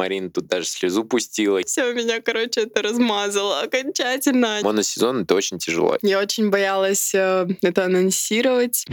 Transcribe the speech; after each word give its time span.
Марина 0.00 0.30
тут 0.30 0.46
даже 0.46 0.66
слезу 0.66 1.04
пустила. 1.04 1.62
Все, 1.62 1.92
меня, 1.92 2.22
короче, 2.22 2.62
это 2.62 2.80
размазало 2.80 3.60
окончательно. 3.60 4.60
Моносезон— 4.62 5.22
это 5.24 5.34
очень 5.34 5.58
тяжело. 5.58 5.98
Я 6.00 6.20
очень 6.20 6.48
боялась 6.48 7.14
э, 7.14 7.46
это 7.60 7.84
анонсировать. 7.84 8.86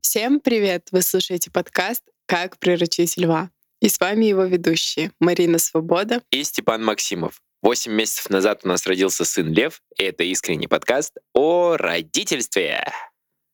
Всем 0.00 0.40
привет! 0.40 0.88
Вы 0.90 1.02
слушаете 1.02 1.52
подкаст 1.52 2.02
«Как 2.26 2.58
приручить 2.58 3.16
льва». 3.16 3.48
И 3.80 3.90
с 3.90 4.00
вами 4.00 4.24
его 4.24 4.42
ведущие 4.42 5.12
Марина 5.20 5.60
Свобода 5.60 6.20
и 6.32 6.42
Степан 6.42 6.84
Максимов. 6.84 7.40
Восемь 7.64 7.92
месяцев 7.92 8.28
назад 8.28 8.60
у 8.64 8.68
нас 8.68 8.86
родился 8.86 9.24
сын 9.24 9.50
Лев, 9.50 9.80
и 9.96 10.02
это 10.02 10.22
искренний 10.22 10.66
подкаст 10.66 11.16
о 11.32 11.78
родительстве. 11.78 12.86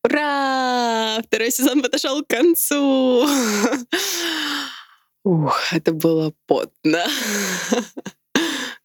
Ура! 0.03 1.23
Второй 1.25 1.53
сезон 1.53 1.81
подошел 1.81 2.21
к 2.25 2.27
концу. 2.27 3.29
Ух, 5.23 5.73
это 5.73 5.93
было 5.93 6.32
потно. 6.46 7.07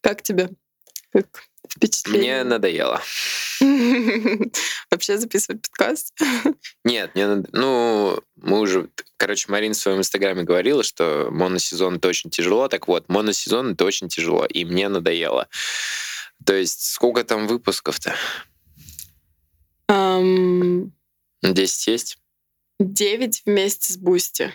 Как 0.01 0.21
тебе? 0.21 0.51
Как 1.11 1.25
впечатление? 1.71 2.35
Мне 2.35 2.43
надоело. 2.43 3.01
Вообще 4.91 5.17
записывать 5.17 5.63
подкаст? 5.63 6.13
Нет, 6.83 7.15
мне 7.15 7.25
надо... 7.25 7.49
Ну, 7.51 8.19
мы 8.35 8.59
уже... 8.59 8.89
Короче, 9.25 9.47
Марин 9.49 9.73
в 9.73 9.77
своем 9.77 9.97
инстаграме 9.97 10.43
говорила, 10.43 10.83
что 10.83 11.29
моносезон— 11.31 11.95
это 11.97 12.07
очень 12.07 12.29
тяжело. 12.29 12.67
Так 12.67 12.87
вот, 12.87 13.09
моносезон— 13.09 13.71
это 13.73 13.83
очень 13.83 14.07
тяжело, 14.07 14.45
и 14.45 14.63
мне 14.65 14.87
надоело. 14.87 15.47
То 16.45 16.53
есть 16.53 16.91
сколько 16.93 17.23
там 17.23 17.47
выпусков-то? 17.47 18.13
Um, 19.89 20.91
10 21.41 21.87
есть? 21.87 22.19
9 22.79 23.41
вместе 23.47 23.93
с 23.93 23.97
Бусти. 23.97 24.53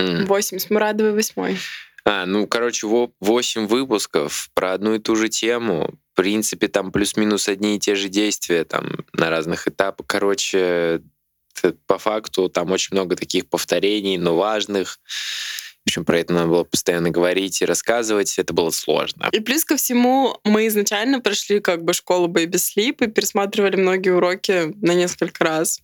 Mm. 0.00 0.26
8 0.26 0.58
с 0.58 0.68
Мурадовой 0.68 1.12
восьмой. 1.12 1.56
А, 2.04 2.26
ну, 2.26 2.48
короче, 2.48 2.88
8 2.88 3.68
выпусков 3.68 4.50
про 4.52 4.72
одну 4.72 4.96
и 4.96 4.98
ту 4.98 5.14
же 5.14 5.28
тему. 5.28 5.94
В 6.12 6.16
принципе, 6.16 6.66
там 6.66 6.90
плюс-минус 6.90 7.48
одни 7.48 7.76
и 7.76 7.78
те 7.78 7.94
же 7.94 8.08
действия 8.08 8.64
там 8.64 9.06
на 9.12 9.30
разных 9.30 9.68
этапах. 9.68 10.08
Короче, 10.08 11.02
по 11.86 11.98
факту 11.98 12.48
там 12.48 12.70
очень 12.72 12.90
много 12.92 13.16
таких 13.16 13.48
повторений, 13.48 14.16
но 14.16 14.36
важных. 14.36 14.98
В 15.84 15.90
общем, 15.90 16.04
про 16.04 16.18
это 16.18 16.34
надо 16.34 16.48
было 16.48 16.64
постоянно 16.64 17.10
говорить 17.10 17.62
и 17.62 17.64
рассказывать. 17.64 18.38
Это 18.38 18.52
было 18.52 18.70
сложно. 18.70 19.30
И 19.32 19.40
плюс 19.40 19.64
ко 19.64 19.76
всему, 19.76 20.38
мы 20.44 20.66
изначально 20.66 21.20
прошли 21.20 21.60
как 21.60 21.82
бы 21.82 21.94
школу 21.94 22.28
Baby 22.28 22.56
Sleep 22.56 23.04
и 23.04 23.10
пересматривали 23.10 23.76
многие 23.76 24.10
уроки 24.10 24.74
на 24.84 24.92
несколько 24.92 25.44
раз. 25.44 25.80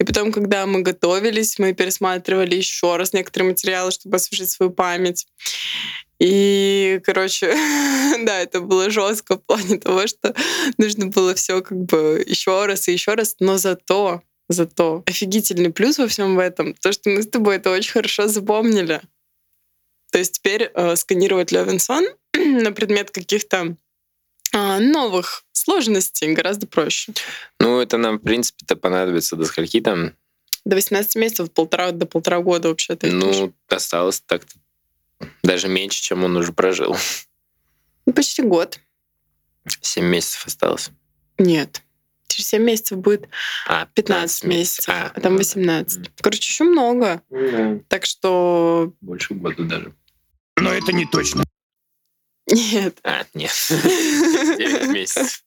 И 0.00 0.04
потом, 0.04 0.32
когда 0.32 0.66
мы 0.66 0.82
готовились, 0.82 1.58
мы 1.58 1.72
пересматривали 1.72 2.56
еще 2.56 2.96
раз 2.96 3.12
некоторые 3.12 3.50
материалы, 3.50 3.92
чтобы 3.92 4.16
освежить 4.16 4.50
свою 4.50 4.72
память. 4.72 5.26
И, 6.18 7.00
короче, 7.04 7.54
да, 8.24 8.40
это 8.40 8.60
было 8.60 8.90
жестко 8.90 9.36
в 9.36 9.44
плане 9.44 9.78
того, 9.78 10.06
что 10.06 10.34
нужно 10.78 11.06
было 11.06 11.34
все 11.34 11.60
как 11.62 11.78
бы 11.78 12.24
еще 12.26 12.66
раз 12.66 12.88
и 12.88 12.92
еще 12.92 13.14
раз, 13.14 13.36
но 13.40 13.58
зато 13.58 14.22
Зато 14.48 15.02
офигительный 15.06 15.72
плюс 15.72 15.98
во 15.98 16.06
всем 16.06 16.38
этом, 16.38 16.74
то, 16.74 16.92
что 16.92 17.10
мы 17.10 17.22
с 17.22 17.28
тобой 17.28 17.56
это 17.56 17.70
очень 17.70 17.92
хорошо 17.92 18.28
запомнили. 18.28 19.00
То 20.12 20.18
есть 20.18 20.34
теперь 20.34 20.70
э, 20.74 20.96
сканировать 20.96 21.50
Левинсон 21.50 22.04
на 22.34 22.72
предмет 22.72 23.10
каких-то 23.10 23.76
э, 24.52 24.78
новых 24.78 25.44
сложностей 25.52 26.32
гораздо 26.32 26.66
проще. 26.66 27.12
Ну, 27.58 27.80
это 27.80 27.96
нам, 27.96 28.18
в 28.18 28.22
принципе-то, 28.22 28.76
понадобится 28.76 29.36
до 29.36 29.46
скольки 29.46 29.80
там? 29.80 30.12
До 30.64 30.76
18 30.76 31.16
месяцев, 31.16 31.50
полтора, 31.50 31.92
до 31.92 32.06
полтора 32.06 32.40
года 32.40 32.68
вообще-то. 32.68 33.06
Ну, 33.06 33.52
осталось 33.68 34.20
так-то 34.20 34.54
даже 35.42 35.68
меньше, 35.68 36.02
чем 36.02 36.24
он 36.24 36.36
уже 36.36 36.52
прожил. 36.52 36.96
Ну, 38.06 38.12
почти 38.12 38.42
год. 38.42 38.78
Семь 39.80 40.06
месяцев 40.06 40.46
осталось. 40.46 40.90
Нет. 41.38 41.82
Через 42.34 42.48
7 42.48 42.62
месяцев 42.62 42.98
будет 42.98 43.28
а, 43.68 43.86
15, 43.94 43.94
15 43.94 44.44
месяцев, 44.44 44.88
а, 44.88 45.12
а 45.14 45.20
там 45.20 45.36
18. 45.36 45.98
Ну, 45.98 46.04
Короче, 46.20 46.38
еще 46.40 46.64
много. 46.64 47.22
Да. 47.30 47.78
Так 47.88 48.06
что... 48.06 48.92
Больше 49.00 49.34
года 49.34 49.62
даже. 49.62 49.94
Но 50.56 50.72
это 50.72 50.92
не 50.92 51.06
точно. 51.06 51.44
Нет. 52.50 52.98
А, 53.04 53.24
нет. 53.34 53.52
9 53.70 54.88
месяцев. 54.88 55.44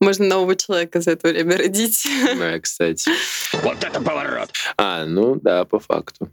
Можно 0.00 0.26
нового 0.26 0.54
человека 0.54 1.00
за 1.00 1.12
это 1.12 1.28
время 1.28 1.56
родить. 1.56 2.06
Да, 2.38 2.60
кстати. 2.60 3.10
Вот 3.52 3.82
это 3.82 4.02
поворот. 4.02 4.50
А, 4.76 5.06
ну 5.06 5.36
да, 5.36 5.64
по 5.64 5.80
факту. 5.80 6.30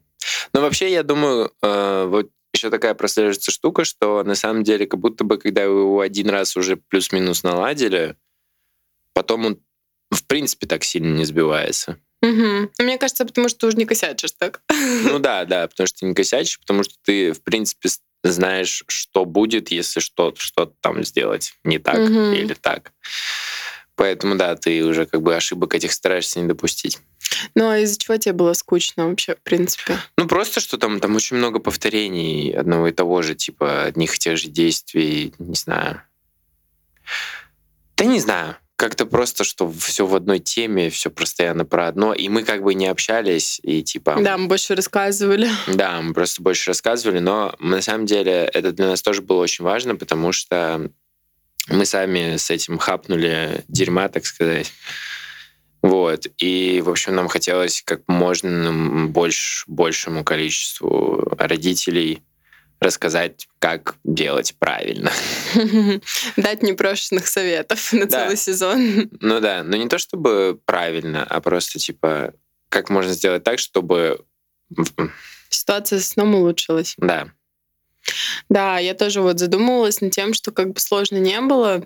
Но 0.52 0.60
вообще, 0.60 0.92
я 0.92 1.04
думаю, 1.04 1.54
э, 1.62 2.06
вот 2.10 2.30
еще 2.54 2.70
такая 2.70 2.94
прослеживается 2.94 3.52
штука, 3.52 3.84
что 3.84 4.24
на 4.24 4.36
самом 4.36 4.64
деле 4.64 4.86
как 4.86 5.00
будто 5.00 5.24
бы, 5.24 5.38
когда 5.38 5.68
вы 5.68 5.82
его 5.82 6.00
один 6.00 6.30
раз 6.30 6.56
уже 6.56 6.78
плюс-минус 6.78 7.44
наладили, 7.44 8.16
потом 9.14 9.46
он 9.46 9.60
в 10.12 10.26
принципе 10.26 10.68
так 10.68 10.84
сильно 10.84 11.16
не 11.16 11.26
сбивается. 11.26 12.00
Угу. 12.22 12.72
Мне 12.80 12.98
кажется, 12.98 13.26
потому 13.26 13.50
что 13.50 13.60
ты 13.60 13.68
уже 13.68 13.78
не 13.78 13.86
косячишь 13.86 14.32
так. 14.32 14.62
Ну 15.04 15.20
да, 15.20 15.46
да, 15.46 15.68
потому 15.68 15.88
что 15.88 16.00
ты 16.00 16.06
не 16.06 16.14
косячишь, 16.14 16.60
потому 16.60 16.84
что 16.84 16.94
ты, 17.04 17.34
в 17.34 17.44
принципе, 17.44 17.90
знаешь, 18.24 18.84
что 18.88 19.26
будет, 19.26 19.72
если 19.72 20.00
что-то 20.00 20.40
что 20.40 20.74
там 20.80 21.04
сделать 21.04 21.56
не 21.64 21.80
так 21.80 22.00
угу. 22.00 22.32
или 22.32 22.54
так. 22.54 22.94
Поэтому 23.96 24.36
да, 24.36 24.56
ты 24.56 24.84
уже 24.84 25.06
как 25.06 25.22
бы 25.22 25.36
ошибок 25.36 25.76
этих 25.76 25.92
стараешься 25.92 26.40
не 26.40 26.48
допустить. 26.48 27.00
Ну 27.56 27.70
а 27.70 27.80
из-за 27.80 27.98
чего 27.98 28.18
тебе 28.18 28.34
было 28.34 28.54
скучно 28.54 29.08
вообще, 29.08 29.36
в 29.36 29.42
принципе? 29.42 29.98
Ну 30.18 30.28
просто, 30.28 30.60
что 30.60 30.78
там, 30.78 31.00
там 31.00 31.16
очень 31.16 31.38
много 31.38 31.60
повторений 31.60 32.52
одного 32.52 32.88
и 32.88 32.92
того 32.92 33.22
же, 33.22 33.36
типа 33.36 33.84
одних 33.84 34.16
и 34.16 34.20
тех 34.20 34.38
же 34.38 34.50
действий, 34.50 35.34
не 35.38 35.56
знаю. 35.56 36.02
Да 37.96 38.06
не 38.06 38.20
знаю. 38.20 38.56
Как-то 38.76 39.06
просто, 39.06 39.44
что 39.44 39.72
все 39.72 40.06
в 40.06 40.16
одной 40.16 40.40
теме, 40.40 40.90
все 40.90 41.12
постоянно 41.12 41.64
про 41.64 41.88
одно, 41.88 42.14
и 42.14 42.28
мы 42.28 42.44
как 42.44 42.64
бы 42.64 42.74
не 42.74 42.88
общались, 42.88 43.60
и 43.64 43.84
типа... 43.84 44.18
Да, 44.20 44.38
мы 44.38 44.48
больше 44.48 44.76
рассказывали. 44.76 45.48
Да, 45.68 46.02
мы 46.02 46.14
просто 46.14 46.42
больше 46.42 46.72
рассказывали, 46.72 47.20
но 47.20 47.56
на 47.60 47.82
самом 47.82 48.08
деле 48.08 48.50
это 48.52 48.72
для 48.72 48.88
нас 48.88 49.04
тоже 49.04 49.22
было 49.22 49.44
очень 49.44 49.64
важно, 49.64 49.96
потому 49.96 50.32
что 50.32 50.90
мы 51.70 51.86
сами 51.86 52.38
с 52.38 52.50
этим 52.50 52.78
хапнули 52.78 53.64
дерьма, 53.68 54.10
так 54.10 54.26
сказать. 54.26 54.72
Вот. 55.82 56.28
И, 56.38 56.82
в 56.84 56.90
общем, 56.90 57.16
нам 57.16 57.28
хотелось 57.28 57.82
как 57.86 58.02
можно 58.08 59.08
больше, 59.08 59.66
большему 59.68 60.24
количеству 60.24 61.36
родителей 61.38 62.24
рассказать, 62.80 63.48
как 63.60 63.96
делать 64.04 64.56
правильно. 64.60 65.12
Дать 66.38 66.64
непрошенных 66.64 67.28
советов 67.28 67.92
на 67.94 68.08
целый 68.08 68.38
сезон. 68.38 69.10
Ну 69.20 69.40
да, 69.40 69.64
но 69.64 69.78
не 69.78 69.88
то 69.88 69.98
чтобы 69.98 70.60
правильно, 70.66 71.24
а 71.24 71.42
просто 71.42 71.80
типа, 71.80 72.34
как 72.70 72.90
можно 72.90 73.14
сделать 73.14 73.44
так, 73.44 73.58
чтобы... 73.60 74.24
Ситуация 75.50 76.00
с 76.00 76.10
сном 76.10 76.36
улучшилась. 76.36 76.96
Да. 76.98 77.30
Да, 78.50 78.80
я 78.80 78.94
тоже 78.94 79.22
вот 79.22 79.40
задумывалась 79.40 80.02
над 80.02 80.12
тем, 80.12 80.34
что 80.34 80.52
как 80.52 80.74
бы 80.74 80.80
сложно 80.80 81.18
не 81.18 81.40
было, 81.42 81.86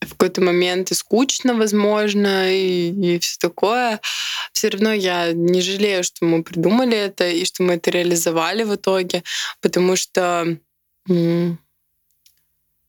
в 0.00 0.10
какой-то 0.10 0.40
момент 0.40 0.90
и 0.90 0.94
скучно, 0.94 1.54
возможно, 1.54 2.50
и, 2.50 2.90
и 2.90 3.18
все 3.18 3.36
такое. 3.38 4.00
Все 4.52 4.68
равно 4.68 4.92
я 4.92 5.32
не 5.32 5.60
жалею, 5.60 6.04
что 6.04 6.24
мы 6.24 6.42
придумали 6.42 6.96
это 6.96 7.28
и 7.28 7.44
что 7.44 7.62
мы 7.62 7.74
это 7.74 7.90
реализовали 7.90 8.62
в 8.62 8.74
итоге, 8.74 9.22
потому 9.60 9.96
что 9.96 10.58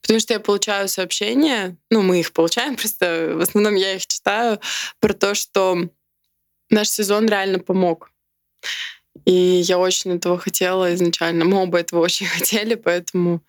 Потому 0.01 0.19
что 0.19 0.33
я 0.33 0.39
получаю 0.39 0.87
сообщения, 0.89 1.77
ну, 1.89 2.01
мы 2.01 2.19
их 2.19 2.33
получаем, 2.33 2.75
просто 2.77 3.33
в 3.35 3.41
основном 3.41 3.75
я 3.75 3.95
их 3.95 4.05
читаю, 4.07 4.59
про 4.99 5.13
то, 5.13 5.35
что 5.35 5.77
наш 6.69 6.89
сезон 6.89 7.27
реально 7.27 7.59
помог. 7.59 8.11
И 9.25 9.31
я 9.31 9.77
очень 9.77 10.15
этого 10.15 10.37
хотела 10.37 10.93
изначально. 10.95 11.45
Мы 11.45 11.57
оба 11.57 11.79
этого 11.79 11.99
очень 12.03 12.25
хотели, 12.25 12.75
поэтому 12.75 13.41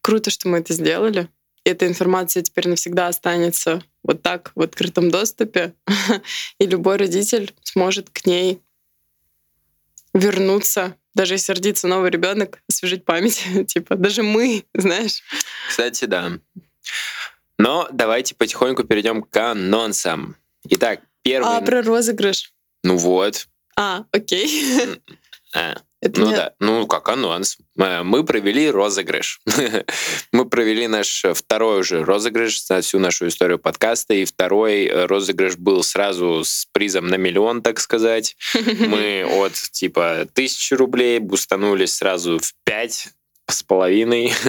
круто, 0.00 0.30
что 0.30 0.48
мы 0.48 0.58
это 0.58 0.72
сделали. 0.72 1.28
И 1.64 1.70
эта 1.70 1.86
информация 1.86 2.42
теперь 2.42 2.68
навсегда 2.68 3.08
останется 3.08 3.82
вот 4.02 4.22
так 4.22 4.52
в 4.54 4.60
открытом 4.60 5.10
доступе. 5.10 5.74
И 6.58 6.66
любой 6.66 6.96
родитель 6.96 7.54
сможет 7.62 8.10
к 8.10 8.26
ней 8.26 8.60
вернуться, 10.12 10.96
даже 11.14 11.34
если 11.34 11.52
родится 11.52 11.88
новый 11.88 12.10
ребенок, 12.10 12.60
освежить 12.68 13.04
память. 13.04 13.42
типа, 13.66 13.96
даже 13.96 14.22
мы, 14.22 14.64
знаешь. 14.74 15.22
Кстати, 15.68 16.04
да. 16.04 16.32
Но 17.58 17.88
давайте 17.92 18.34
потихоньку 18.34 18.84
перейдем 18.84 19.22
к 19.22 19.50
анонсам. 19.50 20.36
Итак, 20.68 21.00
первый... 21.22 21.56
А, 21.56 21.60
про 21.60 21.82
розыгрыш. 21.82 22.52
Ну 22.82 22.96
вот. 22.96 23.48
А, 23.76 24.04
окей. 24.12 25.00
А. 25.54 25.74
Это 26.04 26.20
Ну 26.20 26.26
не- 26.28 26.36
да, 26.36 26.52
ну 26.60 26.86
как 26.86 27.08
анонс. 27.08 27.56
Э, 27.78 28.02
Мы 28.02 28.24
провели 28.24 28.70
розыгрыш. 28.70 29.40
Мы 30.32 30.44
провели 30.44 30.86
наш 30.86 31.24
второй 31.34 31.80
уже 31.80 32.04
розыгрыш 32.04 32.62
за 32.62 32.82
всю 32.82 32.98
нашу 32.98 33.28
историю 33.28 33.58
подкаста. 33.58 34.12
И 34.12 34.26
второй 34.26 34.84
э, 34.84 35.06
розыгрыш 35.06 35.56
был 35.56 35.82
сразу 35.82 36.44
с 36.44 36.66
призом 36.72 37.06
на 37.06 37.14
миллион, 37.14 37.62
так 37.62 37.80
сказать. 37.80 38.36
Мы 38.78 39.24
от 39.24 39.54
типа 39.54 40.26
тысячи 40.34 40.74
рублей 40.74 41.20
бустанулись 41.20 41.94
сразу 41.94 42.38
в 42.38 42.52
пять 42.64 43.08
с 43.48 43.62
половиной. 43.62 44.34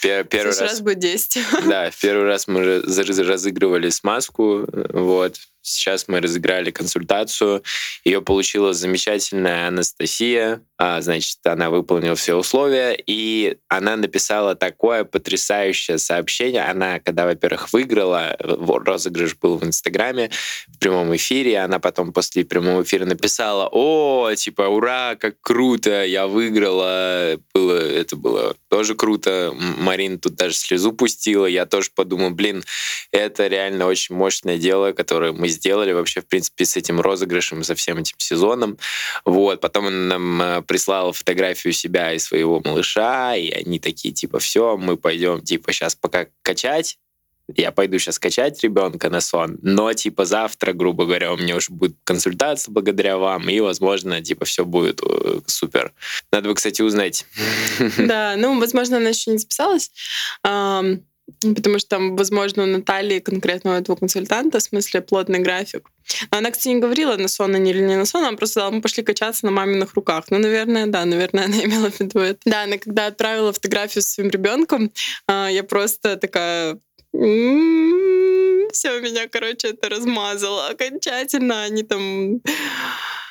Первый 0.00 0.58
раз 0.58 0.80
будет 0.80 0.98
10. 0.98 1.38
да, 1.66 1.90
в 1.90 2.00
первый 2.00 2.24
раз 2.24 2.48
мы 2.48 2.80
разыгрывали 2.80 3.90
смазку, 3.90 4.60
э, 4.60 4.86
вот. 4.92 5.36
Сейчас 5.62 6.08
мы 6.08 6.20
разыграли 6.20 6.70
консультацию. 6.70 7.62
Ее 8.04 8.20
получила 8.20 8.72
замечательная 8.72 9.68
Анастасия. 9.68 10.62
А, 10.76 11.00
значит, 11.00 11.38
она 11.44 11.70
выполнила 11.70 12.16
все 12.16 12.34
условия, 12.34 13.00
и 13.06 13.58
она 13.68 13.96
написала 13.96 14.56
такое 14.56 15.04
потрясающее 15.04 15.98
сообщение. 15.98 16.62
Она, 16.64 16.98
когда, 16.98 17.24
во-первых, 17.24 17.72
выиграла, 17.72 18.36
э, 18.36 18.56
розыгрыш 18.66 19.36
был 19.36 19.58
в 19.58 19.64
Инстаграме, 19.64 20.30
в 20.66 20.78
прямом 20.80 21.14
эфире, 21.14 21.60
она 21.60 21.78
потом 21.78 22.12
после 22.12 22.44
прямого 22.44 22.82
эфира 22.82 23.04
написала, 23.04 23.68
о, 23.70 24.34
типа, 24.34 24.62
ура, 24.62 25.14
как 25.14 25.40
круто, 25.40 26.04
я 26.04 26.26
выиграла. 26.26 27.38
Было, 27.54 27.78
это 27.78 28.16
было 28.16 28.56
тоже 28.72 28.94
круто. 28.94 29.52
М- 29.52 29.82
Марина 29.82 30.16
тут 30.16 30.34
даже 30.34 30.54
слезу 30.54 30.94
пустила. 30.94 31.44
Я 31.44 31.66
тоже 31.66 31.90
подумал, 31.94 32.30
блин, 32.30 32.64
это 33.10 33.46
реально 33.46 33.84
очень 33.84 34.14
мощное 34.14 34.56
дело, 34.56 34.92
которое 34.92 35.32
мы 35.32 35.48
сделали 35.48 35.92
вообще, 35.92 36.22
в 36.22 36.26
принципе, 36.26 36.64
с 36.64 36.74
этим 36.74 36.98
розыгрышем, 36.98 37.64
со 37.64 37.74
всем 37.74 37.98
этим 37.98 38.14
сезоном. 38.16 38.78
Вот. 39.26 39.60
Потом 39.60 39.88
она 39.88 40.18
нам 40.18 40.42
э, 40.42 40.62
прислала 40.62 41.12
фотографию 41.12 41.74
себя 41.74 42.14
и 42.14 42.18
своего 42.18 42.62
малыша, 42.64 43.36
и 43.36 43.50
они 43.50 43.78
такие, 43.78 44.14
типа, 44.14 44.38
все, 44.38 44.78
мы 44.78 44.96
пойдем, 44.96 45.42
типа, 45.42 45.70
сейчас 45.72 45.94
пока 45.94 46.28
качать, 46.42 46.96
я 47.54 47.72
пойду 47.72 47.98
сейчас 47.98 48.18
качать 48.18 48.62
ребенка 48.62 49.10
на 49.10 49.20
сон, 49.20 49.58
но 49.62 49.92
типа 49.92 50.24
завтра, 50.24 50.72
грубо 50.72 51.04
говоря, 51.04 51.32
у 51.32 51.36
меня 51.36 51.56
уже 51.56 51.72
будет 51.72 51.96
консультация 52.04 52.72
благодаря 52.72 53.18
вам, 53.18 53.48
и, 53.48 53.60
возможно, 53.60 54.22
типа 54.22 54.44
все 54.44 54.64
будет 54.64 55.00
э, 55.02 55.40
супер. 55.46 55.92
Надо 56.32 56.48
бы, 56.48 56.54
кстати, 56.54 56.82
узнать. 56.82 57.26
Да, 57.98 58.34
ну, 58.36 58.58
возможно, 58.58 58.96
она 58.98 59.10
еще 59.10 59.30
не 59.30 59.38
записалась, 59.38 59.90
потому 60.42 61.78
что 61.78 61.88
там, 61.88 62.16
возможно, 62.16 62.64
у 62.64 62.66
Натальи 62.66 63.18
конкретно 63.20 63.72
у 63.72 63.74
этого 63.74 63.96
консультанта, 63.96 64.58
в 64.58 64.62
смысле, 64.62 65.00
плотный 65.00 65.40
график. 65.40 65.90
Но 66.30 66.38
она, 66.38 66.50
кстати, 66.50 66.68
не 66.68 66.80
говорила, 66.80 67.16
на 67.16 67.28
сон 67.28 67.54
они 67.54 67.70
или 67.70 67.80
не 67.80 67.96
на 67.96 68.04
сон, 68.04 68.24
она 68.24 68.36
просто 68.36 68.54
сказала, 68.54 68.70
мы 68.70 68.80
пошли 68.80 69.02
качаться 69.02 69.46
на 69.46 69.52
маминых 69.52 69.94
руках. 69.94 70.24
Ну, 70.30 70.38
наверное, 70.38 70.86
да, 70.86 71.04
наверное, 71.04 71.44
она 71.46 71.64
имела 71.64 71.90
в 71.90 72.00
виду 72.00 72.18
это. 72.20 72.40
Да, 72.44 72.62
она 72.64 72.78
когда 72.78 73.06
отправила 73.06 73.52
фотографию 73.52 74.02
с 74.02 74.08
своим 74.08 74.30
ребенком, 74.30 74.92
я 75.28 75.64
просто 75.68 76.16
такая... 76.16 76.78
Все, 77.12 79.00
меня, 79.00 79.28
короче, 79.28 79.68
это 79.68 79.88
размазало 79.88 80.68
окончательно. 80.68 81.62
Они 81.64 81.82
там 81.82 82.40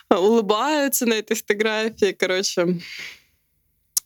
улыбаются 0.09 1.05
на 1.05 1.13
этой 1.13 1.35
фотографии, 1.35 2.11
короче. 2.11 2.79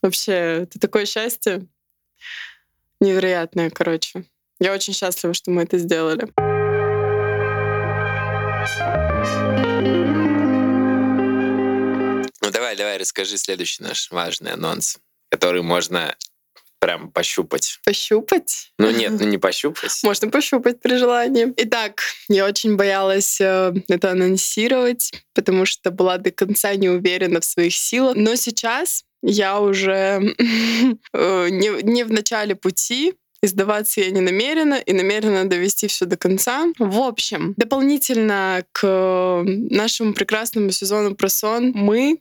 Вообще, 0.02 0.64
это 0.64 0.80
такое 0.80 1.06
счастье 1.06 1.68
невероятное, 3.00 3.70
короче. 3.70 4.26
Я 4.60 4.74
очень 4.74 4.94
счастлива, 4.94 5.34
что 5.34 5.52
мы 5.52 5.64
это 5.64 5.78
сделали. 5.78 6.28
Ну 12.42 12.52
давай, 12.52 12.76
давай, 12.76 12.98
расскажи 12.98 13.38
следующий 13.38 13.84
наш 13.84 14.12
важный 14.12 14.52
анонс, 14.52 15.00
который 15.30 15.62
можно 15.62 16.16
прям 16.86 17.10
пощупать. 17.10 17.80
Пощупать? 17.84 18.72
Ну 18.78 18.92
нет, 18.92 19.14
ну 19.20 19.26
не 19.26 19.40
пощупать. 19.40 19.92
Можно 20.04 20.30
пощупать 20.30 20.80
при 20.82 20.98
желании. 20.98 21.52
Итак, 21.58 22.04
я 22.30 22.46
очень 22.46 22.76
боялась 22.76 23.42
э, 23.42 23.74
это 23.88 24.12
анонсировать, 24.12 25.12
потому 25.34 25.66
что 25.66 25.90
была 25.90 26.20
до 26.20 26.30
конца 26.30 26.76
не 26.76 26.88
уверена 26.90 27.40
в 27.40 27.46
своих 27.46 27.74
силах. 27.74 28.16
Но 28.16 28.36
сейчас 28.36 29.04
я 29.24 29.60
уже 29.60 30.36
э, 31.14 31.50
не, 31.50 31.82
не 31.82 32.04
в 32.04 32.12
начале 32.12 32.54
пути, 32.54 33.16
и 33.42 33.48
сдаваться 33.48 34.02
я 34.02 34.12
не 34.12 34.22
намерена, 34.22 34.76
и 34.76 34.94
намерена 34.94 35.50
довести 35.50 35.88
все 35.88 36.06
до 36.06 36.18
конца. 36.18 36.68
В 36.78 37.00
общем, 37.00 37.56
дополнительно 37.58 38.64
к 38.74 39.44
нашему 39.44 40.14
прекрасному 40.14 40.70
сезону 40.70 41.16
про 41.16 41.30
сон 41.30 41.72
мы 41.74 42.20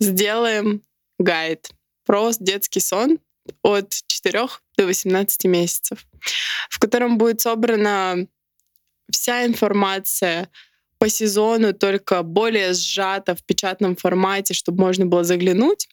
сделаем 0.00 0.80
гайд 1.18 1.68
про 2.06 2.30
детский 2.40 2.80
сон 2.80 3.18
от 3.62 3.92
4 4.06 4.48
до 4.76 4.86
18 4.86 5.44
месяцев, 5.44 6.06
в 6.70 6.78
котором 6.78 7.18
будет 7.18 7.40
собрана 7.40 8.26
вся 9.10 9.44
информация 9.44 10.48
по 10.98 11.08
сезону, 11.08 11.74
только 11.74 12.22
более 12.22 12.72
сжата 12.72 13.34
в 13.34 13.44
печатном 13.44 13.96
формате, 13.96 14.54
чтобы 14.54 14.80
можно 14.80 15.06
было 15.06 15.24
заглянуть 15.24 15.88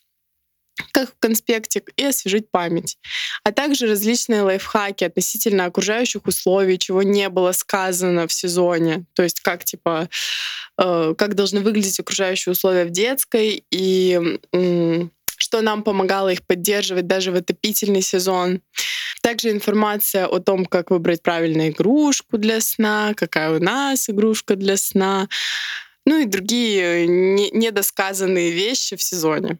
как 0.91 1.09
в 1.09 1.15
конспектик, 1.19 1.91
и 1.95 2.05
освежить 2.05 2.49
память. 2.49 2.97
А 3.43 3.51
также 3.51 3.87
различные 3.87 4.41
лайфхаки 4.41 5.03
относительно 5.03 5.65
окружающих 5.65 6.25
условий, 6.25 6.79
чего 6.79 7.03
не 7.03 7.29
было 7.29 7.51
сказано 7.51 8.27
в 8.27 8.33
сезоне. 8.33 9.05
То 9.13 9.23
есть 9.23 9.41
как, 9.41 9.63
типа, 9.63 10.09
э, 10.77 11.13
как 11.17 11.35
должны 11.35 11.61
выглядеть 11.61 11.99
окружающие 11.99 12.51
условия 12.51 12.85
в 12.85 12.91
детской, 12.91 13.63
и 13.71 14.39
м, 14.53 15.11
что 15.41 15.61
нам 15.61 15.83
помогало 15.83 16.29
их 16.29 16.45
поддерживать 16.45 17.07
даже 17.07 17.31
в 17.31 17.35
отопительный 17.35 18.01
сезон. 18.01 18.61
Также 19.21 19.51
информация 19.51 20.27
о 20.27 20.39
том, 20.39 20.65
как 20.65 20.91
выбрать 20.91 21.21
правильную 21.21 21.69
игрушку 21.69 22.37
для 22.37 22.61
сна, 22.61 23.13
какая 23.15 23.51
у 23.51 23.59
нас 23.61 24.09
игрушка 24.09 24.55
для 24.55 24.77
сна, 24.77 25.27
ну 26.05 26.19
и 26.19 26.25
другие 26.25 27.07
не- 27.07 27.51
недосказанные 27.51 28.51
вещи 28.51 28.95
в 28.95 29.03
сезоне. 29.03 29.57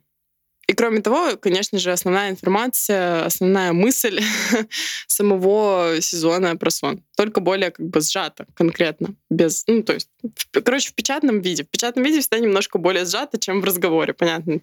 И 0.71 0.73
кроме 0.73 1.01
того, 1.01 1.35
конечно 1.35 1.79
же, 1.79 1.91
основная 1.91 2.29
информация, 2.29 3.25
основная 3.25 3.73
мысль 3.73 4.21
самого 5.07 5.97
сезона 6.00 6.56
про 6.56 6.69
сон. 6.71 7.03
Только 7.18 7.41
более 7.41 7.71
как 7.71 7.89
бы 7.89 8.00
сжато, 8.00 8.45
конкретно. 8.53 9.15
Без, 9.29 9.65
ну, 9.68 9.83
то 9.83 9.95
есть, 9.95 10.07
в- 10.23 10.62
короче, 10.62 10.91
в 10.91 10.94
печатном 10.94 11.41
виде. 11.41 11.65
В 11.65 11.69
печатном 11.69 12.06
виде 12.06 12.21
всегда 12.21 12.39
немножко 12.39 12.77
более 12.77 13.03
сжато, 13.03 13.38
чем 13.38 13.59
в 13.59 13.65
разговоре, 13.65 14.13
понятно. 14.13 14.62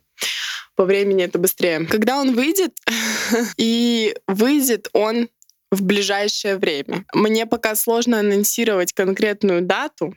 По 0.76 0.86
времени 0.86 1.24
это 1.24 1.38
быстрее. 1.38 1.84
Когда 1.84 2.16
он 2.18 2.34
выйдет, 2.34 2.72
и 3.58 4.16
выйдет 4.26 4.88
он 4.94 5.28
в 5.70 5.82
ближайшее 5.82 6.56
время. 6.56 7.04
Мне 7.12 7.44
пока 7.44 7.74
сложно 7.74 8.20
анонсировать 8.20 8.94
конкретную 8.94 9.60
дату, 9.60 10.14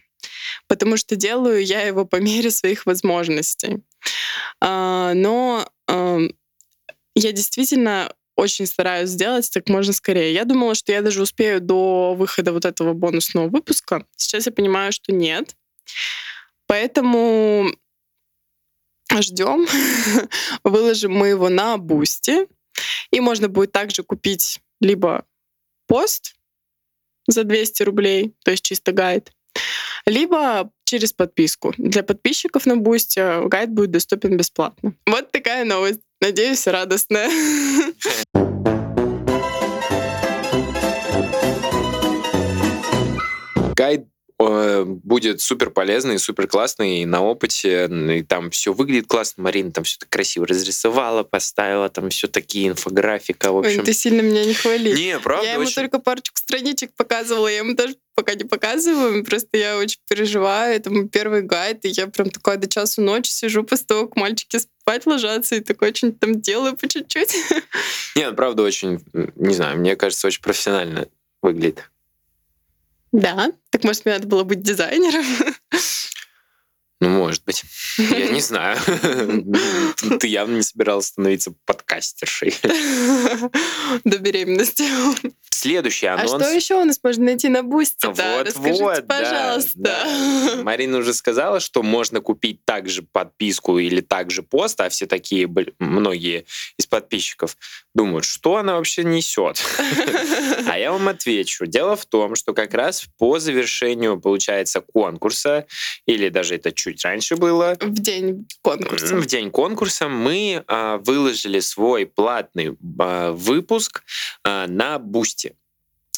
потому 0.68 0.96
что 0.96 1.18
делаю 1.18 1.66
я 1.66 1.82
его 1.82 2.06
по 2.06 2.16
мере 2.16 2.50
своих 2.50 2.86
возможностей. 2.86 3.84
А, 4.60 5.14
Но 5.14 5.68
я 7.16 7.32
действительно 7.32 8.14
очень 8.36 8.66
стараюсь 8.66 9.10
сделать 9.10 9.50
как 9.50 9.70
можно 9.70 9.94
скорее. 9.94 10.34
Я 10.34 10.46
думала, 10.46 10.76
что 10.76 10.92
я 10.92 11.02
даже 11.02 11.22
успею 11.22 11.62
до 11.62 12.16
выхода 12.16 12.54
вот 12.54 12.66
этого 12.66 12.94
бонусного 12.94 13.48
выпуска. 13.48 14.06
Сейчас 14.16 14.46
я 14.46 14.52
понимаю, 14.52 14.92
что 14.92 15.12
нет. 15.12 15.56
Поэтому 16.66 17.68
ждем. 19.20 19.68
Выложим 20.64 21.14
мы 21.14 21.28
его 21.28 21.50
на 21.50 21.78
Бусти. 21.78 22.48
И 23.12 23.20
можно 23.20 23.50
будет 23.50 23.72
также 23.72 24.04
купить 24.04 24.62
либо 24.80 25.26
пост 25.88 26.36
за 27.28 27.44
200 27.44 27.84
рублей, 27.84 28.34
то 28.44 28.52
есть 28.52 28.64
чисто 28.64 28.94
гайд, 28.94 29.32
либо 30.06 30.72
через 30.92 31.14
подписку. 31.14 31.74
Для 31.78 32.04
подписчиков 32.04 32.66
на 32.66 32.76
Бусти 32.76 33.48
гайд 33.48 33.70
будет 33.70 33.92
доступен 33.92 34.36
бесплатно. 34.36 34.94
Вот 35.06 35.32
такая 35.32 35.64
новость. 35.64 36.02
Надеюсь, 36.20 36.68
радостная. 36.68 37.30
Гайд 43.74 44.02
э, 44.02 44.11
будет 44.86 45.42
супер 45.42 45.70
полезный, 45.70 46.18
супер 46.20 46.48
классный 46.48 47.06
на 47.06 47.22
опыте, 47.22 47.88
и 47.88 48.24
там 48.24 48.50
все 48.50 48.74
выглядит 48.74 49.08
классно. 49.08 49.44
Марина 49.44 49.72
там 49.72 49.84
все 49.84 49.98
так 50.00 50.10
красиво 50.10 50.48
разрисовала, 50.48 51.24
поставила, 51.24 51.90
там 51.90 52.10
все 52.10 52.28
такие 52.28 52.70
инфографика, 52.70 53.52
в 53.52 53.58
Ой, 53.58 53.68
общем. 53.68 53.84
ты 53.84 53.94
сильно 53.94 54.22
меня 54.22 54.46
не 54.46 54.54
хвали. 54.54 54.94
Не, 54.94 55.20
правда, 55.20 55.46
я 55.46 55.54
ему 55.54 55.64
очень- 55.64 55.76
только 55.76 56.00
парочку 56.00 56.38
страничек 56.38 56.92
показывала, 56.96 57.48
я 57.48 57.60
ему 57.60 57.74
даже 57.76 57.96
пока 58.16 58.34
не 58.36 58.44
показываю, 58.44 59.24
просто 59.24 59.58
я 59.58 59.78
очень 59.78 60.00
переживаю. 60.10 60.76
Это 60.76 60.90
мой 60.92 61.08
первый 61.08 61.42
гайд, 61.44 61.86
и 61.86 61.90
я 61.90 62.08
прям 62.08 62.30
такая 62.30 62.58
до 62.58 62.68
часу 62.68 63.02
ночи 63.02 63.30
сижу 63.30 63.64
после 63.64 63.86
того, 63.86 64.08
как 64.08 64.16
мальчики 64.18 64.58
спать 64.58 65.06
ложатся, 65.06 65.56
и 65.56 65.60
такое 65.62 65.94
что-нибудь 65.94 66.20
там 66.20 66.42
делаю 66.42 66.76
по 66.76 66.88
чуть-чуть. 66.88 67.36
Не, 68.16 68.30
ну, 68.30 68.36
правда, 68.36 68.64
очень, 68.64 69.04
не 69.36 69.54
знаю, 69.54 69.78
мне 69.80 69.96
кажется, 69.96 70.28
очень 70.28 70.42
профессионально 70.42 71.08
выглядит. 71.42 71.91
Да, 73.12 73.52
так 73.70 73.84
может 73.84 74.06
мне 74.06 74.14
надо 74.16 74.28
было 74.28 74.44
быть 74.44 74.62
дизайнером? 74.62 75.26
Ну, 77.02 77.10
может 77.10 77.44
быть. 77.46 77.64
Я 77.98 78.28
не 78.30 78.42
знаю. 78.42 78.78
Ты 80.20 80.28
явно 80.28 80.58
не 80.58 80.62
собиралась 80.62 81.08
становиться 81.08 81.52
подкастершей. 81.66 82.54
До 84.04 84.20
беременности. 84.20 84.84
Следующий 85.50 86.06
А 86.06 86.14
анонс. 86.14 86.44
что 86.44 86.54
еще 86.54 86.76
у 86.76 86.86
нас 86.86 87.00
можно 87.04 87.26
найти 87.26 87.50
на 87.50 87.64
Бусти? 87.64 88.06
Вот, 88.06 88.56
вот, 88.56 89.08
пожалуйста. 89.08 89.72
да. 89.76 90.06
Марина 90.64 91.00
уже 91.00 91.16
сказала, 91.16 91.60
что 91.60 91.82
можно 91.82 92.22
купить 92.22 92.64
также 92.66 93.02
подписку 93.02 93.80
или 93.80 94.02
также 94.02 94.44
пост, 94.44 94.80
а 94.80 94.90
все 94.90 95.08
такие, 95.08 95.50
многие 95.80 96.46
из 96.78 96.86
подписчиков 96.86 97.58
думают, 97.94 98.26
что 98.26 98.58
она 98.58 98.76
вообще 98.76 99.04
несет. 99.04 99.62
А 100.68 100.78
я 100.78 100.92
вам 100.92 101.08
отвечу. 101.08 101.66
Дело 101.66 101.96
в 101.96 102.06
том, 102.06 102.36
что 102.36 102.54
как 102.54 102.74
раз 102.74 103.06
по 103.18 103.40
завершению, 103.40 104.20
получается, 104.20 104.80
конкурса, 104.80 105.66
или 106.06 106.30
даже 106.30 106.56
это 106.56 106.72
чуть 106.72 107.04
раньше 107.04 107.36
было, 107.36 107.76
В 107.82 108.00
день 108.00 108.48
конкурса. 108.62 109.16
в 109.16 109.26
день 109.26 109.50
конкурса 109.52 110.08
мы 110.08 110.64
а, 110.68 110.98
выложили 110.98 111.60
свой 111.60 112.06
платный 112.06 112.78
а, 113.00 113.32
выпуск 113.32 114.04
а, 114.44 114.68
на 114.68 115.00
Бусти. 115.00 115.56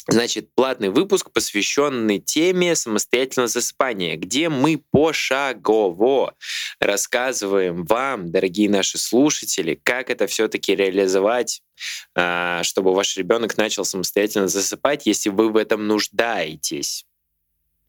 Значит, 0.06 0.54
платный 0.54 0.90
выпуск, 0.90 1.30
посвященный 1.32 2.18
теме 2.18 2.74
самостоятельного 2.74 3.48
засыпания, 3.48 4.16
где 4.16 4.50
мы 4.50 4.82
пошагово 4.90 6.34
рассказываем 6.78 7.84
вам, 7.84 8.30
дорогие 8.30 8.68
наши 8.68 8.98
слушатели, 8.98 9.80
как 9.82 10.10
это 10.10 10.26
все-таки 10.26 10.74
реализовать, 10.76 11.62
а, 12.14 12.62
чтобы 12.64 12.92
ваш 12.92 13.16
ребенок 13.16 13.56
начал 13.56 13.86
самостоятельно 13.86 14.46
засыпать, 14.46 15.06
если 15.06 15.30
вы 15.30 15.48
в 15.48 15.56
этом 15.56 15.86
нуждаетесь. 15.86 17.06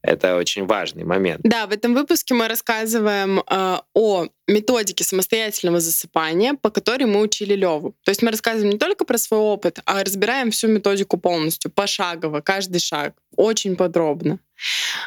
Это 0.06 0.36
очень 0.38 0.66
важный 0.66 1.04
момент. 1.04 1.42
Да, 1.44 1.66
в 1.66 1.72
этом 1.72 1.96
выпуске 1.96 2.36
мы 2.36 2.48
рассказываем 2.48 3.40
э, 3.40 3.78
о 3.96 4.28
методике 4.48 5.04
самостоятельного 5.04 5.80
засыпания, 5.80 6.54
по 6.54 6.70
которой 6.70 7.06
мы 7.06 7.22
учили 7.22 7.56
Леву. 7.56 7.96
То 8.04 8.12
есть 8.12 8.22
мы 8.22 8.30
рассказываем 8.30 8.70
не 8.70 8.78
только 8.78 9.04
про 9.04 9.18
свой 9.18 9.40
опыт, 9.40 9.80
а 9.86 10.04
разбираем 10.04 10.52
всю 10.52 10.68
методику 10.68 11.18
полностью, 11.18 11.72
пошагово, 11.72 12.42
каждый 12.42 12.80
шаг, 12.80 13.16
очень 13.36 13.76
подробно. 13.76 14.40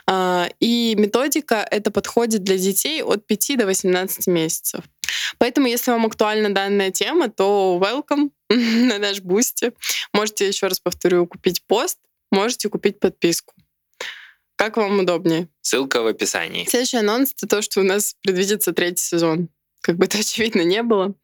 А, 0.06 0.48
И 0.58 0.96
методика 0.98 1.66
это 1.70 1.92
подходит 1.92 2.42
для 2.42 2.58
детей 2.58 3.02
от 3.02 3.24
5 3.24 3.56
до 3.56 3.66
18 3.66 4.26
месяцев. 4.26 4.84
Поэтому, 5.38 5.68
если 5.68 5.92
вам 5.92 6.06
актуальна 6.06 6.52
данная 6.52 6.90
тема, 6.90 7.28
то 7.28 7.80
welcome 7.80 8.30
на 8.48 8.98
наш 8.98 9.20
бусти. 9.20 9.72
Можете, 10.12 10.48
еще 10.48 10.66
раз 10.66 10.80
повторю, 10.80 11.26
купить 11.26 11.62
пост, 11.66 11.98
можете 12.32 12.68
купить 12.68 12.98
подписку. 12.98 13.54
Как 14.58 14.76
вам 14.76 14.98
удобнее? 14.98 15.48
Ссылка 15.60 16.02
в 16.02 16.08
описании. 16.08 16.66
Следующий 16.68 16.96
анонс— 16.96 17.32
это 17.36 17.46
то, 17.46 17.62
что 17.62 17.80
у 17.80 17.84
нас 17.84 18.16
предвидится 18.22 18.72
третий 18.72 19.04
сезон. 19.04 19.50
Как 19.82 19.96
бы 19.96 20.06
это 20.06 20.18
очевидно 20.18 20.62
не 20.62 20.82
было. 20.82 21.14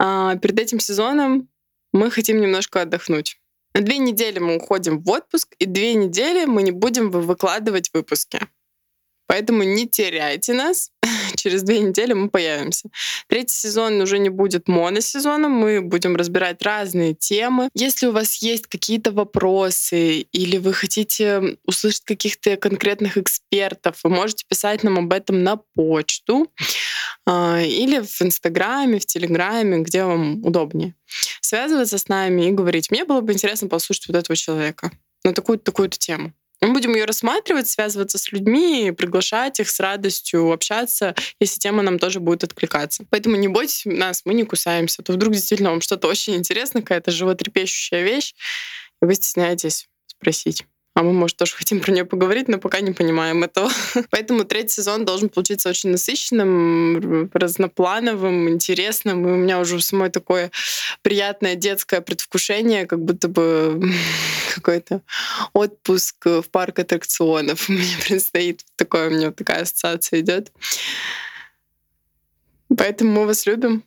А, 0.00 0.34
перед 0.34 0.58
этим 0.58 0.80
сезоном 0.80 1.48
мы 1.92 2.10
хотим 2.10 2.40
немножко 2.40 2.82
отдохнуть. 2.82 3.38
На 3.72 3.82
две 3.82 3.98
недели 3.98 4.40
мы 4.40 4.56
уходим 4.56 5.00
в 5.00 5.08
отпуск, 5.10 5.54
и 5.60 5.64
две 5.64 5.94
недели 5.94 6.44
мы 6.44 6.64
не 6.64 6.72
будем 6.72 7.10
вы- 7.12 7.22
выкладывать 7.22 7.90
выпуски. 7.94 8.40
Поэтому 9.26 9.62
не 9.62 9.88
теряйте 9.88 10.54
нас. 10.54 10.90
Через 11.36 11.62
две 11.62 11.80
недели 11.80 12.12
мы 12.12 12.28
появимся. 12.28 12.88
Третий 13.28 13.54
сезон 13.54 14.00
уже 14.00 14.18
не 14.18 14.28
будет 14.28 14.68
моносезоном. 14.68 15.52
Мы 15.52 15.80
будем 15.80 16.16
разбирать 16.16 16.62
разные 16.62 17.14
темы. 17.14 17.68
Если 17.74 18.06
у 18.06 18.12
вас 18.12 18.34
есть 18.42 18.66
какие-то 18.66 19.12
вопросы 19.12 20.20
или 20.20 20.58
вы 20.58 20.72
хотите 20.72 21.58
услышать 21.64 22.04
каких-то 22.04 22.56
конкретных 22.56 23.18
экспертов, 23.18 24.00
вы 24.02 24.10
можете 24.10 24.44
писать 24.48 24.82
нам 24.82 24.98
об 24.98 25.12
этом 25.12 25.42
на 25.42 25.56
почту 25.56 26.50
а, 27.26 27.60
или 27.62 28.00
в 28.00 28.22
Инстаграме, 28.22 28.98
в 28.98 29.06
Телеграме, 29.06 29.78
где 29.78 30.04
вам 30.04 30.44
удобнее. 30.44 30.94
Связываться 31.40 31.98
с 31.98 32.08
нами 32.08 32.48
и 32.48 32.52
говорить, 32.52 32.90
мне 32.90 33.04
было 33.04 33.20
бы 33.20 33.32
интересно 33.32 33.68
послушать 33.68 34.08
вот 34.08 34.16
этого 34.16 34.36
человека 34.36 34.90
на 35.24 35.32
такую-то 35.32 35.64
такую-то 35.64 35.98
тему. 35.98 36.32
Мы 36.66 36.72
будем 36.72 36.94
ее 36.94 37.04
рассматривать, 37.04 37.68
связываться 37.68 38.18
с 38.18 38.32
людьми, 38.32 38.90
приглашать 38.90 39.60
их 39.60 39.70
с 39.70 39.78
радостью, 39.78 40.50
общаться, 40.50 41.14
если 41.38 41.60
тема 41.60 41.82
нам 41.82 42.00
тоже 42.00 42.18
будет 42.18 42.42
откликаться. 42.42 43.04
Поэтому 43.08 43.36
не 43.36 43.46
бойтесь 43.46 43.82
нас, 43.84 44.22
мы 44.24 44.34
не 44.34 44.42
кусаемся. 44.42 45.02
То 45.02 45.12
вдруг 45.12 45.32
действительно 45.32 45.70
вам 45.70 45.80
что-то 45.80 46.08
очень 46.08 46.34
интересно, 46.34 46.82
какая-то 46.82 47.12
животрепещущая 47.12 48.02
вещь, 48.02 48.34
и 49.00 49.06
вы 49.06 49.14
стесняетесь 49.14 49.88
спросить. 50.08 50.64
А 50.96 51.02
мы, 51.02 51.12
может, 51.12 51.36
тоже 51.36 51.54
хотим 51.54 51.80
про 51.80 51.92
нее 51.92 52.06
поговорить, 52.06 52.48
но 52.48 52.56
пока 52.56 52.80
не 52.80 52.92
понимаем 52.92 53.44
этого. 53.44 53.70
Поэтому 54.10 54.44
третий 54.44 54.76
сезон 54.76 55.04
должен 55.04 55.28
получиться 55.28 55.68
очень 55.68 55.90
насыщенным, 55.90 57.30
разноплановым, 57.34 58.48
интересным. 58.48 59.28
И 59.28 59.32
у 59.32 59.36
меня 59.36 59.60
уже 59.60 59.78
самой 59.82 60.08
такое 60.08 60.50
приятное 61.02 61.54
детское 61.54 62.00
предвкушение, 62.00 62.86
как 62.86 63.04
будто 63.04 63.28
бы 63.28 63.92
какой-то 64.54 65.02
отпуск 65.52 66.16
в 66.24 66.44
парк 66.44 66.78
аттракционов. 66.78 67.68
Мне 67.68 67.98
предстоит 68.08 68.64
такое, 68.76 69.08
у 69.08 69.12
меня 69.12 69.32
такая 69.32 69.64
ассоциация 69.64 70.20
идет. 70.20 70.50
Поэтому 72.74 73.12
мы 73.12 73.26
вас 73.26 73.44
любим. 73.44 73.84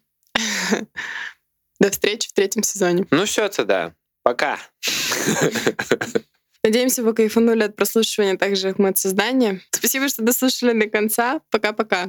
До 1.79 1.89
встречи 1.89 2.29
в 2.29 2.33
третьем 2.33 2.61
сезоне. 2.61 3.07
Ну 3.09 3.25
все 3.25 3.49
тогда. 3.49 3.95
Пока. 4.21 4.59
Надеемся, 6.63 7.03
вы 7.03 7.13
кайфанули 7.13 7.63
от 7.63 7.75
прослушивания 7.75 8.37
так 8.37 8.55
же, 8.55 8.69
как 8.69 8.79
мы 8.79 8.89
от 8.89 8.97
создания. 8.97 9.61
Спасибо, 9.71 10.09
что 10.09 10.23
дослушали 10.23 10.77
до 10.79 10.89
конца. 10.89 11.41
Пока-пока. 11.51 12.07